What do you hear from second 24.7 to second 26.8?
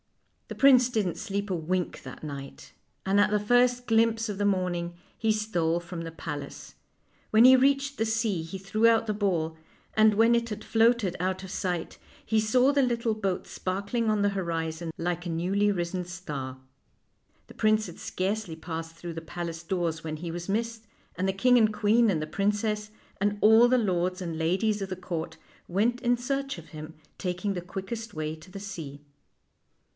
of the court, went in search of